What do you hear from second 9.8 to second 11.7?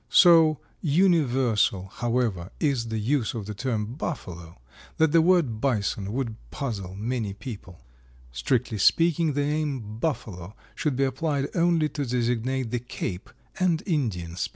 buffalo should be applied